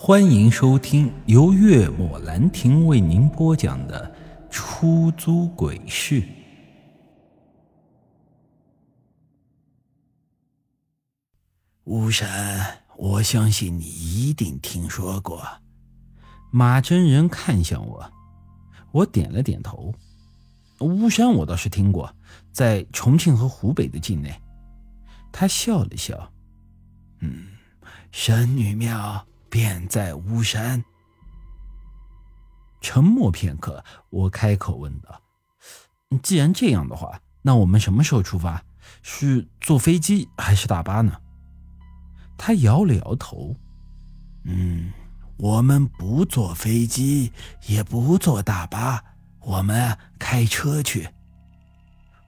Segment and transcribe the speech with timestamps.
[0.00, 4.14] 欢迎收听由月末兰亭为您播讲的
[4.48, 6.22] 《出租鬼市》。
[11.82, 15.44] 巫山，我相信你一定听说过。
[16.52, 18.12] 马真人看向我，
[18.92, 19.92] 我点了点头。
[20.78, 22.14] 巫山，我倒是听过，
[22.52, 24.32] 在重庆和湖北的境内。
[25.32, 26.32] 他笑了笑，
[27.18, 27.48] 嗯，
[28.12, 29.26] 神女庙。
[29.48, 30.84] 便在巫山。
[32.80, 35.20] 沉默片刻，我开口问道
[36.22, 38.62] ：“既然这样的话，那我们什么时候出发？
[39.02, 41.12] 是坐飞机还是大巴呢？”
[42.38, 43.54] 他摇了摇头
[44.44, 44.92] ：“嗯，
[45.36, 47.32] 我们不坐飞机，
[47.66, 49.02] 也不坐大巴，
[49.40, 51.08] 我们开车去。”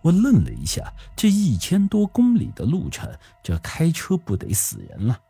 [0.00, 5.20] 我愣了一下，这一千多公里的路程，这开车不得死人了？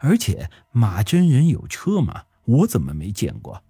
[0.00, 2.24] 而且马真人有车吗？
[2.44, 3.62] 我怎么没见过？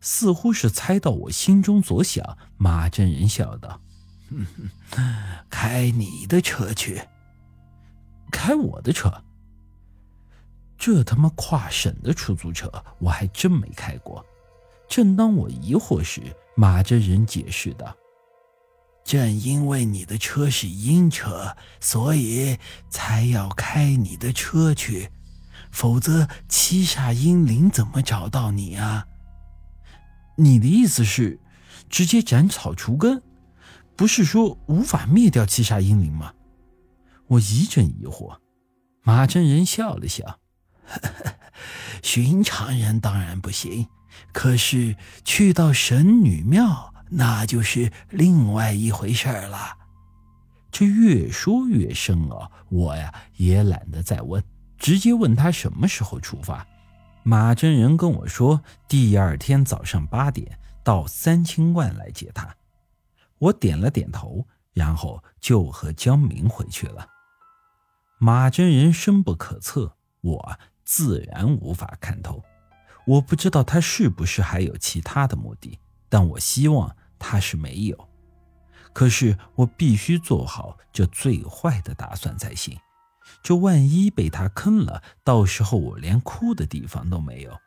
[0.00, 3.80] 似乎是猜到我心中所想，马真人笑道
[5.48, 7.00] ：“开你的车去，
[8.32, 9.22] 开我的车。
[10.76, 14.24] 这他妈跨省的出租车，我还真没开过。”
[14.88, 16.20] 正当我疑惑时，
[16.56, 17.96] 马真人解释道
[19.04, 22.58] ：“正因为你的车是阴车，所以
[22.90, 25.08] 才要开你的车去。”
[25.72, 29.06] 否则，七煞阴灵怎么找到你啊？
[30.36, 31.40] 你的意思是，
[31.88, 33.22] 直接斩草除根？
[33.96, 36.34] 不是说无法灭掉七煞阴灵吗？
[37.26, 38.38] 我一阵疑惑。
[39.02, 40.38] 马真人笑了笑
[42.02, 43.88] ：“寻常人当然不行，
[44.32, 49.78] 可是去到神女庙，那就是另外一回事儿了。”
[50.70, 54.42] 这越说越深奥，我呀也懒得再问。
[54.82, 56.66] 直接问他什么时候出发。
[57.22, 62.52] 马真人跟我说，第二天早上八点到三清观来接他。
[63.38, 67.06] 我点了点头，然后就和江明回去了。
[68.18, 72.42] 马真人深不可测，我自然无法看透。
[73.06, 75.78] 我不知道他是不是还有其他的目的，
[76.08, 78.08] 但我希望他是没有。
[78.92, 82.76] 可是我必须做好这最坏的打算才行。
[83.42, 87.58] 这万一被他坑了，到时候我连哭的地方都没有。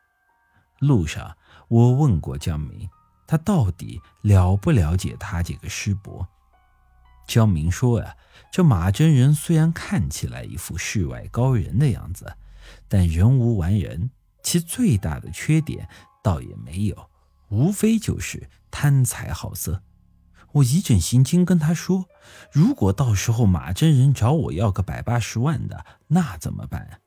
[0.79, 1.35] 路上
[1.67, 2.89] 我问过江明，
[3.25, 6.27] 他到底了不了解他这个师伯？
[7.27, 8.15] 江明说呀，
[8.51, 12.35] 这马真人虽然看起来一副世外高人的样子，
[12.87, 14.11] 但人无完人，
[14.43, 15.89] 其最大的缺点
[16.21, 17.09] 倒也没有，
[17.49, 19.81] 无非就是贪财好色。
[20.55, 22.05] 我一阵心惊，跟他说
[22.49, 27.01] ：“如果到时候马真人找我要个百八十万的，那怎么办？”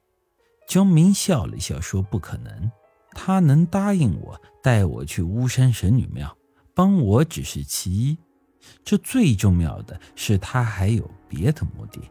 [0.69, 2.71] 江明笑了笑说：“不可能，
[3.13, 6.37] 他能答应我带我去巫山神女庙，
[6.75, 8.19] 帮我只是其一，
[8.85, 12.03] 这最重要的是他还有别的目的。”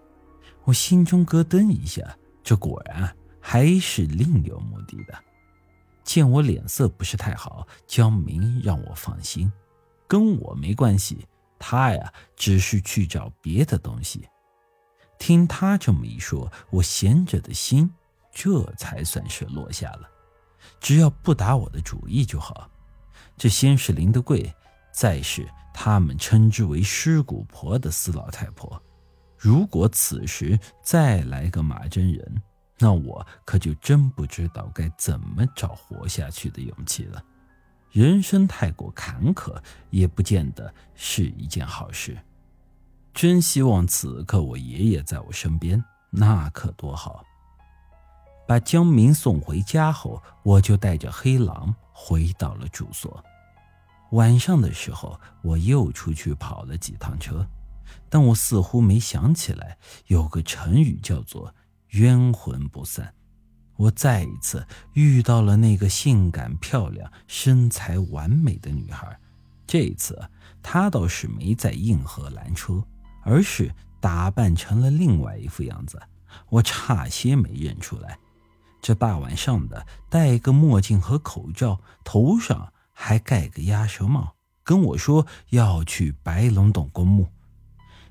[0.66, 5.14] 我心中咯噔一下，这果然还是另有目的的。
[6.04, 9.52] 见我脸色不是太好，江明让我放心。
[10.08, 11.28] 跟我没关系，
[11.60, 14.28] 他呀只是去找别的东西。
[15.20, 17.90] 听他这么一说，我闲着的心
[18.32, 20.10] 这才算是落下了。
[20.80, 22.70] 只要不打我的主意就好。
[23.36, 24.54] 这先是林德贵，
[24.92, 28.82] 再是他们称之为尸骨婆的死老太婆。
[29.38, 32.42] 如果此时再来个马真人，
[32.80, 37.24] 那我可就真不知道该怎么找活下去的勇气了。
[37.98, 39.60] 人生太过坎坷，
[39.90, 42.16] 也不见得是一件好事。
[43.12, 47.24] 真希望此刻我爷爷在我身边，那可多好。
[48.48, 53.20] 把江明送回家后，我就带着黑狼回到了住所。
[54.12, 57.48] 晚上的时候，我又出去跑了几趟车，
[58.12, 59.76] 但我似乎没想起来
[60.06, 61.52] 有个成语叫做
[61.98, 63.12] “冤魂不散”。
[63.78, 69.18] 我再一次遇到了那个性感漂亮、身材完美的女孩，
[69.66, 70.20] 这一次
[70.62, 72.84] 她倒是没在硬核拦车，
[73.24, 76.02] 而是打扮成了另外一副样子，
[76.50, 78.18] 我差些没认出来。
[78.82, 87.28] 这大晚上的，戴个墨镜和口罩，头上还盖个鸭舌帽，跟我说要去白龙洞公墓。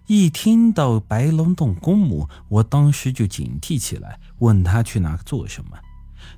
[0.06, 5.76] 一听到白龙洞公墓，我当时就警惕起来，问他去那做什么。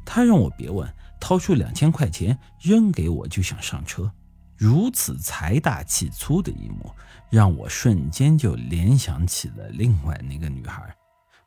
[0.06, 4.10] 他让我别问，掏出两千块钱扔给我，就想上车。
[4.56, 6.90] 如此财大气粗的一幕，
[7.30, 10.94] 让我瞬间就联想起了另外那个女孩。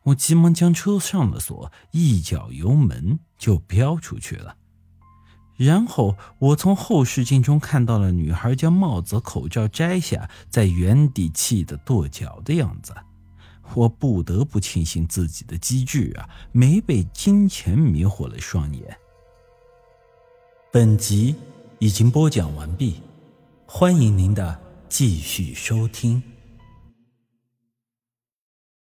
[0.04, 4.56] 我急忙将车上的锁，一脚油门就飙出去了。
[5.58, 12.94] 然后我从后视镜中看到了女孩将帽子、口罩摘下，在原地气得跺脚的样子。
[13.74, 18.98] 我不得不庆幸自己的机智啊，没被金钱迷惑了双眼。
[20.72, 21.36] 本集
[21.80, 23.02] 已经播讲完毕，
[23.66, 24.60] 欢迎您的
[24.90, 26.22] 继续收听。